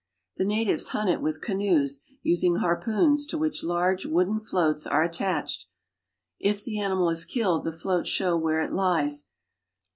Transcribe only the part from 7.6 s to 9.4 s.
the floats show where it lies.